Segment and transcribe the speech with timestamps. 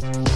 [0.00, 0.29] St.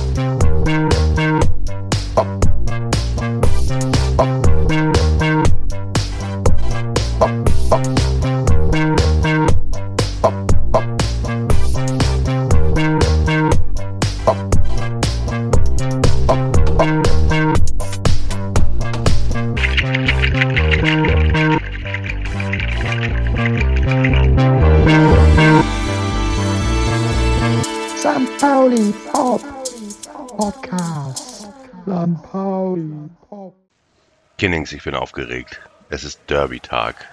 [34.39, 35.61] Kinnings, ich bin aufgeregt.
[35.89, 37.09] Es ist Derby-Tag.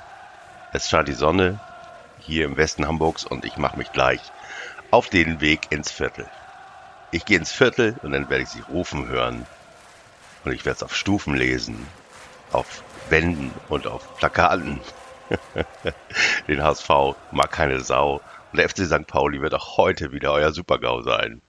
[0.73, 1.59] Es scheint die Sonne
[2.20, 4.21] hier im Westen Hamburgs und ich mache mich gleich
[4.91, 6.27] auf den Weg ins Viertel.
[7.11, 9.45] Ich gehe ins Viertel und dann werde ich sie rufen hören.
[10.44, 11.88] Und ich werde es auf Stufen lesen,
[12.52, 14.80] auf Wänden und auf Plakaten.
[16.47, 16.89] den HSV
[17.31, 18.22] mag keine Sau.
[18.52, 19.08] Und der FC St.
[19.08, 21.41] Pauli wird auch heute wieder euer Supergau sein.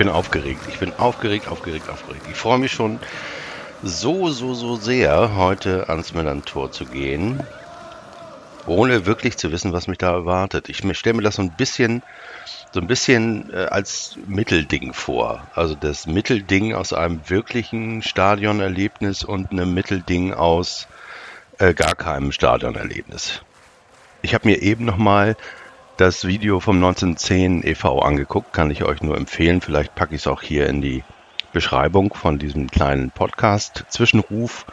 [0.00, 0.62] Bin aufgeregt.
[0.70, 2.24] Ich bin aufgeregt, aufgeregt, aufgeregt.
[2.30, 2.98] Ich freue mich schon
[3.82, 7.42] so, so, so sehr, heute ans Millantor zu gehen,
[8.66, 10.70] ohne wirklich zu wissen, was mich da erwartet.
[10.70, 12.02] Ich stelle mir das so ein bisschen,
[12.72, 15.46] so ein bisschen äh, als Mittelding vor.
[15.54, 20.88] Also das Mittelding aus einem wirklichen Stadionerlebnis und einem Mittelding aus
[21.58, 23.42] äh, gar keinem Stadionerlebnis.
[24.22, 25.36] Ich habe mir eben noch mal
[26.00, 27.98] das Video vom 1910 e.V.
[27.98, 29.60] angeguckt, kann ich euch nur empfehlen.
[29.60, 31.04] Vielleicht packe ich es auch hier in die
[31.52, 33.84] Beschreibung von diesem kleinen Podcast.
[33.90, 34.64] Zwischenruf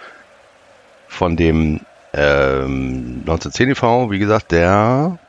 [1.09, 1.81] von dem
[2.13, 5.19] ähm, 1910 e.V., wie gesagt, der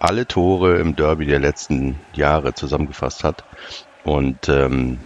[0.00, 3.44] alle Tore im Derby der letzten Jahre zusammengefasst hat.
[4.02, 4.98] Und ähm,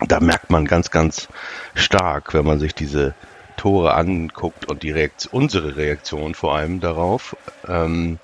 [0.00, 1.28] da merkt man ganz, ganz
[1.74, 3.14] stark, wenn man sich diese
[3.58, 7.36] Tore anguckt und die Reaktion, unsere Reaktion vor allem darauf,
[7.68, 8.18] ähm,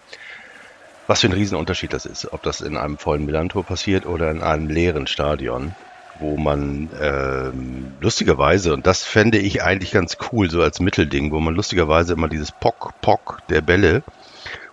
[1.08, 4.42] was für ein Riesenunterschied das ist, ob das in einem vollen Millantor passiert oder in
[4.42, 5.74] einem leeren Stadion,
[6.20, 11.40] wo man ähm, lustigerweise, und das fände ich eigentlich ganz cool, so als Mittelding, wo
[11.40, 14.02] man lustigerweise immer dieses Pock, Pock der Bälle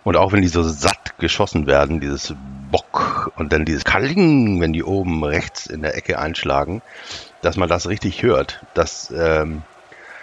[0.04, 2.36] und auch wenn die so satt geschossen werden, dieses
[2.70, 6.82] Bock und dann dieses Kaling, wenn die oben rechts in der Ecke einschlagen,
[7.42, 8.62] dass man das richtig hört.
[8.74, 9.62] Das ähm,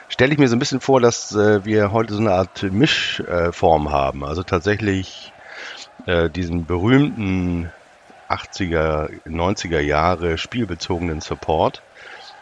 [0.08, 3.86] stelle ich mir so ein bisschen vor, dass äh, wir heute so eine Art Mischform
[3.86, 4.24] äh, haben.
[4.24, 5.32] Also tatsächlich
[6.06, 7.70] äh, diesen berühmten
[8.28, 11.82] 80er, 90er Jahre spielbezogenen Support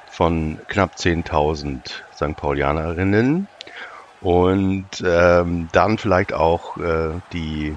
[0.09, 1.81] von knapp 10.000
[2.15, 2.37] St.
[2.37, 3.48] Paulianerinnen
[4.21, 7.75] und ähm, dann vielleicht auch äh, die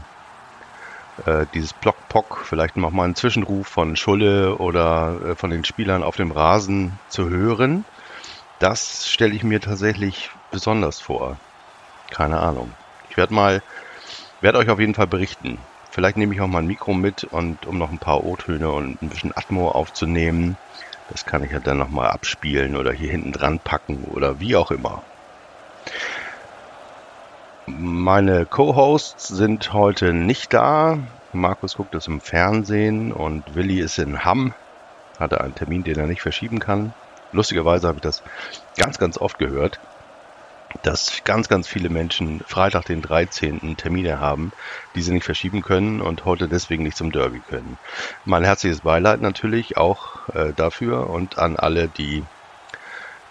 [1.25, 6.03] äh, dieses Block-Pock, vielleicht noch mal einen Zwischenruf von Schulle oder äh, von den Spielern
[6.03, 7.85] auf dem Rasen zu hören.
[8.59, 11.37] Das stelle ich mir tatsächlich besonders vor.
[12.09, 12.71] Keine Ahnung.
[13.09, 13.61] Ich werde mal,
[14.41, 15.57] werde euch auf jeden Fall berichten,
[15.93, 18.99] Vielleicht nehme ich auch mal ein Mikro mit und um noch ein paar O-Töne und
[19.03, 20.57] ein bisschen Atmo aufzunehmen.
[21.11, 24.71] Das kann ich ja dann nochmal abspielen oder hier hinten dran packen oder wie auch
[24.71, 25.03] immer.
[27.67, 30.97] Meine Co-Hosts sind heute nicht da.
[31.31, 34.55] Markus guckt es im Fernsehen und Willi ist in Hamm.
[35.19, 36.95] Hatte einen Termin, den er nicht verschieben kann.
[37.33, 38.23] Lustigerweise habe ich das
[38.77, 39.79] ganz, ganz oft gehört
[40.81, 43.77] dass ganz, ganz viele Menschen Freitag den 13.
[43.77, 44.51] Termine haben,
[44.95, 47.77] die sie nicht verschieben können und heute deswegen nicht zum Derby können.
[48.25, 52.23] Mein herzliches Beileid natürlich auch äh, dafür und an alle, die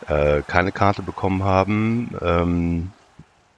[0.07, 2.17] äh, keine Karte bekommen haben.
[2.21, 2.93] Ähm,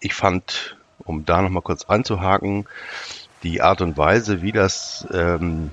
[0.00, 2.66] ich fand, um da nochmal kurz anzuhaken,
[3.42, 5.70] die Art und Weise, wie das ähm,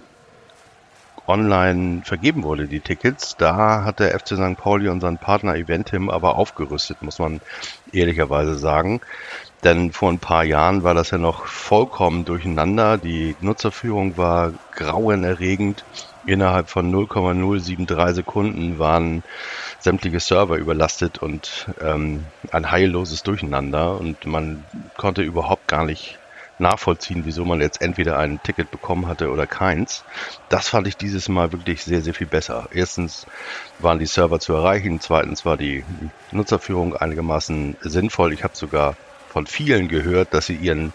[1.28, 3.36] online vergeben wurde, die Tickets.
[3.38, 4.58] Da hat der FC St.
[4.58, 7.42] Pauli unseren Partner Eventim aber aufgerüstet, muss man
[7.92, 9.02] ehrlicherweise sagen.
[9.64, 12.98] Denn vor ein paar Jahren war das ja noch vollkommen durcheinander.
[12.98, 15.86] Die Nutzerführung war grauenerregend.
[16.26, 19.24] Innerhalb von 0,073 Sekunden waren
[19.80, 24.64] sämtliche Server überlastet und ähm, ein heilloses Durcheinander und man
[24.98, 26.21] konnte überhaupt gar nicht
[26.62, 30.04] nachvollziehen, wieso man jetzt entweder ein Ticket bekommen hatte oder keins.
[30.50, 32.70] Das fand ich dieses Mal wirklich sehr, sehr viel besser.
[32.74, 33.26] Erstens
[33.80, 35.84] waren die Server zu erreichen, zweitens war die
[36.32, 38.34] Nutzerführung einigermaßen sinnvoll.
[38.34, 38.96] Ich habe sogar
[39.30, 40.94] von vielen gehört, dass sie ihren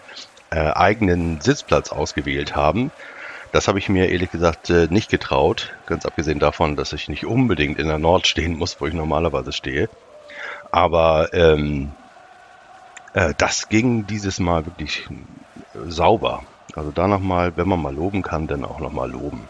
[0.49, 2.91] äh, eigenen Sitzplatz ausgewählt haben.
[3.51, 7.25] Das habe ich mir ehrlich gesagt äh, nicht getraut, ganz abgesehen davon, dass ich nicht
[7.25, 9.89] unbedingt in der Nord stehen muss, wo ich normalerweise stehe.
[10.71, 11.91] Aber ähm,
[13.13, 15.07] äh, das ging dieses Mal wirklich
[15.87, 16.43] sauber.
[16.75, 19.47] Also da nochmal, wenn man mal loben kann, dann auch nochmal loben.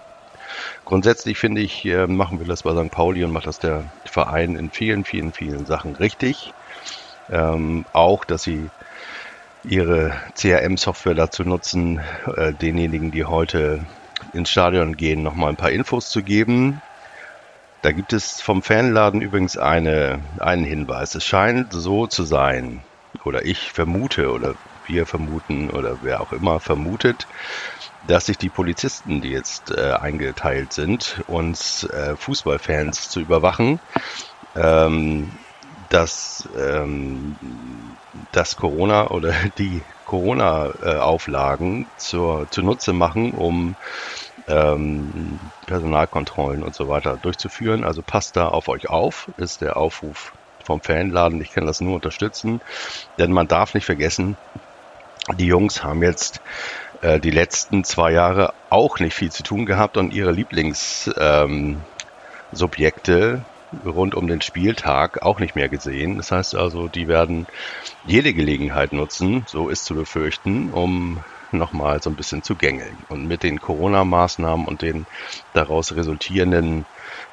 [0.85, 2.91] Grundsätzlich finde ich, äh, machen wir das bei St.
[2.91, 6.53] Pauli und macht das der Verein in vielen, vielen, vielen Sachen richtig.
[7.29, 8.69] Ähm, auch, dass sie
[9.63, 11.99] ihre CRM-Software dazu nutzen,
[12.37, 13.85] äh, denjenigen, die heute
[14.33, 16.81] ins Stadion gehen, nochmal ein paar Infos zu geben.
[17.81, 21.15] Da gibt es vom Fanladen übrigens eine, einen Hinweis.
[21.15, 22.81] Es scheint so zu sein,
[23.23, 24.55] oder ich vermute, oder
[24.87, 27.27] wir vermuten, oder wer auch immer vermutet,
[28.07, 33.79] dass sich die Polizisten, die jetzt äh, eingeteilt sind, uns äh, Fußballfans zu überwachen,
[34.55, 35.29] ähm,
[35.89, 37.35] dass ähm,
[38.31, 43.75] das Corona oder die Corona-Auflagen zur zunutze machen, um
[44.47, 47.83] ähm, Personalkontrollen und so weiter durchzuführen.
[47.83, 50.33] Also passt da auf euch auf, ist der Aufruf
[50.63, 51.41] vom Fanladen.
[51.41, 52.61] Ich kann das nur unterstützen,
[53.17, 54.37] denn man darf nicht vergessen,
[55.35, 56.41] die Jungs haben jetzt
[57.01, 61.81] äh, die letzten zwei Jahre auch nicht viel zu tun gehabt und ihre Lieblingsobjekte
[63.13, 63.45] ähm,
[63.85, 66.17] rund um den Spieltag auch nicht mehr gesehen.
[66.17, 67.47] Das heißt also, die werden
[68.05, 72.97] jede Gelegenheit nutzen, so ist zu befürchten, um nochmal so ein bisschen zu gängeln.
[73.09, 75.05] Und mit den Corona-Maßnahmen und den
[75.53, 76.85] daraus resultierenden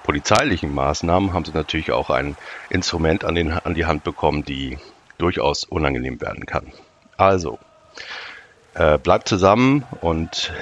[0.02, 2.36] polizeilichen Maßnahmen haben sie natürlich auch ein
[2.70, 4.78] Instrument an, den, an die Hand bekommen, die
[5.18, 6.72] durchaus unangenehm werden kann.
[7.16, 7.58] Also,
[8.74, 10.52] äh, bleibt zusammen und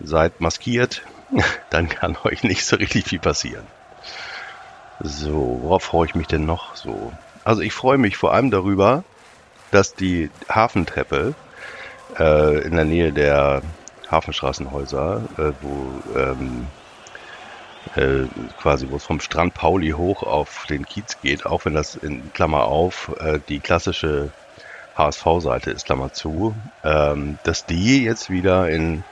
[0.00, 1.02] seid maskiert,
[1.70, 3.66] dann kann euch nicht so richtig viel passieren.
[5.00, 7.12] So, worauf freue ich mich denn noch so?
[7.44, 9.04] Also ich freue mich vor allem darüber,
[9.70, 11.34] dass die Hafentreppe
[12.18, 13.62] äh, in der Nähe der
[14.10, 16.66] Hafenstraßenhäuser, äh, wo ähm,
[17.94, 18.26] äh,
[18.60, 22.32] quasi, wo es vom Strand Pauli hoch auf den Kiez geht, auch wenn das in
[22.32, 24.30] Klammer auf äh, die klassische
[24.96, 29.04] HSV-Seite ist, Klammer zu, ähm, dass die jetzt wieder in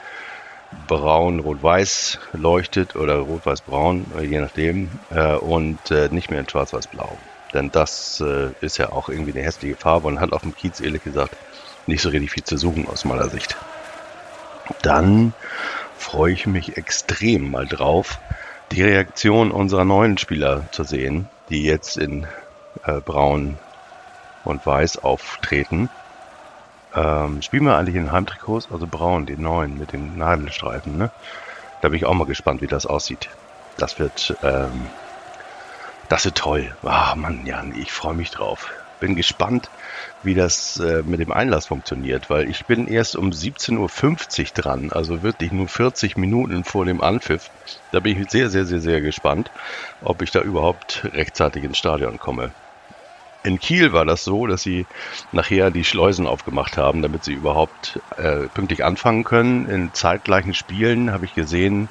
[0.89, 7.17] braun, rot-weiß leuchtet oder rot-weiß-braun, äh, je nachdem, äh, und äh, nicht mehr in schwarz-weiß-blau.
[7.53, 10.81] Denn das äh, ist ja auch irgendwie eine hässliche Farbe und hat auf dem Kiez
[10.81, 11.37] ehrlich gesagt
[11.87, 13.57] nicht so richtig viel zu suchen aus meiner Sicht.
[14.83, 15.35] Dann
[15.99, 18.19] freue ich mich extrem mal drauf,
[18.73, 22.27] die Reaktion unserer neuen Spieler zu sehen, die jetzt in
[22.85, 23.59] äh, braun
[24.45, 25.91] und weiß auftreten.
[26.95, 31.11] Ähm, spielen wir eigentlich in Heimtrikots, also braun, die neuen mit den Nadelstreifen, ne?
[31.81, 33.29] Da bin ich auch mal gespannt, wie das aussieht.
[33.77, 34.91] Das wird, ähm,
[36.09, 36.77] das wird toll.
[36.83, 38.73] Ah, Mann, Jan, ich freue mich drauf.
[39.01, 39.71] Bin gespannt,
[40.23, 44.93] wie das äh, mit dem Einlass funktioniert, weil ich bin erst um 17.50 Uhr dran,
[44.93, 47.51] also wirklich nur 40 Minuten vor dem Anpfiff.
[47.91, 49.51] Da bin ich sehr, sehr, sehr, sehr gespannt,
[50.01, 52.55] ob ich da überhaupt rechtzeitig ins Stadion komme.
[53.45, 54.87] In Kiel war das so, dass sie
[55.33, 59.69] nachher die Schleusen aufgemacht haben, damit sie überhaupt äh, pünktlich anfangen können.
[59.69, 61.91] In zeitgleichen Spielen habe ich gesehen,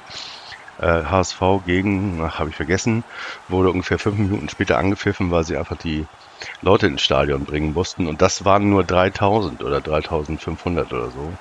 [0.82, 3.04] äh, HSV gegen, habe ich vergessen,
[3.50, 6.08] wurde ungefähr fünf Minuten später angepfiffen, weil sie einfach die
[6.64, 8.08] Leute ins Stadion bringen mussten.
[8.08, 11.32] Und das waren nur 3000 oder 3500 oder so.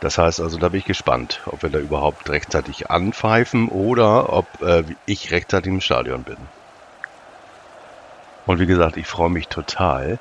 [0.00, 4.46] Das heißt also, da bin ich gespannt, ob wir da überhaupt rechtzeitig anpfeifen oder ob
[4.62, 6.38] äh, ich rechtzeitig im Stadion bin.
[8.46, 10.18] Und wie gesagt, ich freue mich total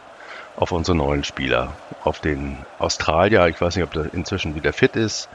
[0.56, 1.74] auf unsere neuen Spieler.
[2.04, 5.30] Auf den Australier, ich weiß nicht, ob der inzwischen wieder fit ist.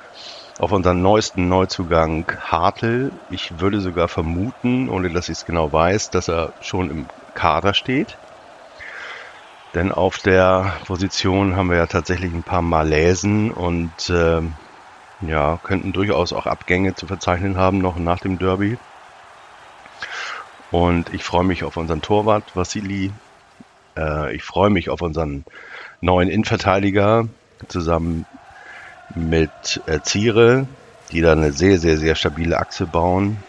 [0.58, 3.12] Auf unseren neuesten Neuzugang Hartl.
[3.30, 7.74] Ich würde sogar vermuten, ohne dass ich es genau weiß, dass er schon im Kader
[7.74, 8.16] steht.
[9.74, 14.42] Denn auf der Position haben wir ja tatsächlich ein paar Malaisen und äh,
[15.20, 18.78] ja, könnten durchaus auch Abgänge zu verzeichnen haben, noch nach dem Derby.
[20.70, 23.12] Und ich freue mich auf unseren Torwart Vassili.
[23.96, 25.44] Äh, ich freue mich auf unseren
[26.00, 27.26] neuen Innenverteidiger
[27.68, 28.24] zusammen
[29.14, 30.66] mit äh, Ziere,
[31.10, 33.42] die da eine sehr, sehr, sehr stabile Achse bauen.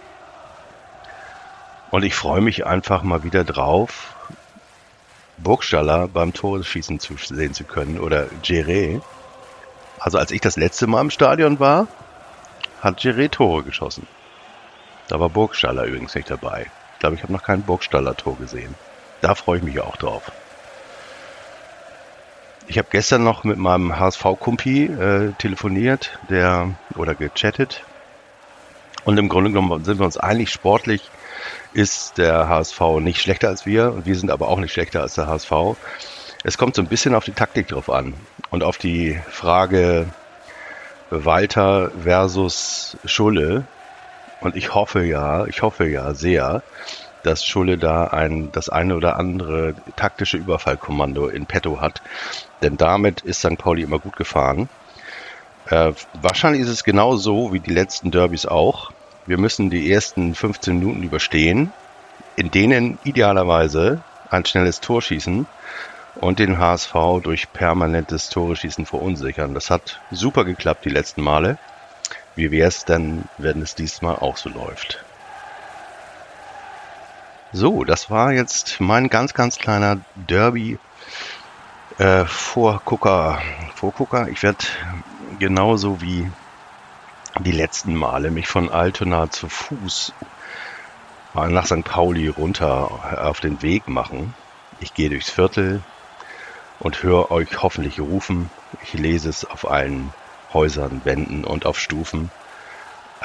[1.92, 4.16] Und ich freue mich einfach mal wieder drauf,
[5.38, 9.02] Burgstaller beim Torschießen zu sehen zu können oder Jere.
[10.00, 11.88] Also als ich das letzte Mal im Stadion war,
[12.82, 14.08] hat Jere Tore geschossen.
[15.08, 16.72] Da war Burgstaller übrigens nicht dabei
[17.02, 18.76] glaube, ich habe noch kein Burgstaller Tor gesehen.
[19.20, 20.32] Da freue ich mich auch drauf.
[22.68, 27.84] Ich habe gestern noch mit meinem HSV-Kumpi äh, telefoniert, der oder gechattet.
[29.04, 31.10] Und im Grunde genommen sind wir uns einig, sportlich
[31.74, 35.16] ist der HSV nicht schlechter als wir und wir sind aber auch nicht schlechter als
[35.16, 35.52] der HSV.
[36.44, 38.14] Es kommt so ein bisschen auf die Taktik drauf an
[38.52, 40.08] und auf die Frage
[41.10, 43.66] Walter versus Schulle,
[44.42, 46.64] und ich hoffe ja, ich hoffe ja sehr,
[47.24, 52.02] dass Schulle da ein, das eine oder andere taktische Überfallkommando in petto hat.
[52.62, 53.58] Denn damit ist St.
[53.58, 54.70] Pauli immer gut gefahren.
[55.70, 58.92] Äh, wahrscheinlich ist es genau so wie die letzten Derbys auch.
[59.28, 61.72] Wir müssen die ersten 15 Minuten überstehen,
[62.36, 65.46] in denen idealerweise ein schnelles Tor schießen
[66.16, 69.54] und den HSV durch permanentes Tore schießen verunsichern.
[69.54, 71.58] Das hat super geklappt die letzten Male.
[72.42, 75.06] Wie wäre es denn, wenn es diesmal auch so läuft?
[77.54, 80.80] So, das war jetzt mein ganz, ganz kleiner Derby
[82.00, 83.40] äh, Vorgucker.
[83.76, 84.28] Vorgucker.
[84.30, 84.58] Ich werde
[85.38, 86.32] genauso wie
[87.42, 90.12] die letzten Male mich von Altona zu Fuß
[91.36, 91.84] nach St.
[91.84, 94.34] Pauli runter auf den Weg machen.
[94.80, 95.84] Ich gehe durchs Viertel
[96.80, 98.50] und höre euch hoffentlich rufen.
[98.82, 100.12] Ich lese es auf allen
[100.54, 102.30] Häusern, Wänden und auf Stufen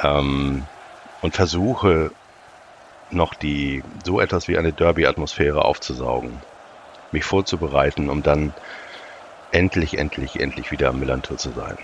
[0.03, 0.65] ähm,
[1.23, 2.11] und versuche
[3.11, 6.41] noch die so etwas wie eine Derby-Atmosphäre aufzusaugen,
[7.13, 8.53] mich vorzubereiten, um dann
[9.53, 11.77] endlich, endlich, endlich wieder am Millantor zu sein.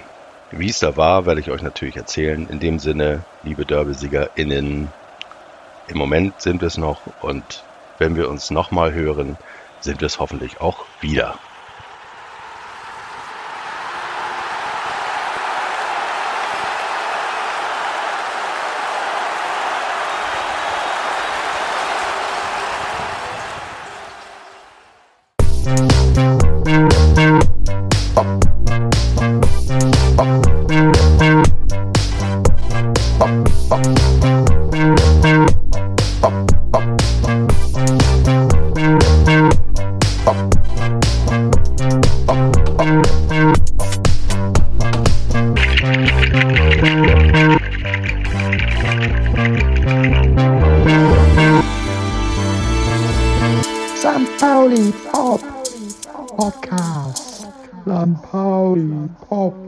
[0.51, 2.47] Wie es da war, werde ich euch natürlich erzählen.
[2.49, 4.89] In dem Sinne, liebe Derby-SiegerInnen,
[5.89, 7.65] im Moment sind wir es noch und
[7.99, 9.37] wenn wir uns nochmal hören,
[9.81, 11.39] sind wir es hoffentlich auch wieder.